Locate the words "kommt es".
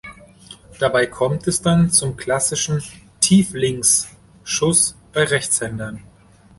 1.05-1.61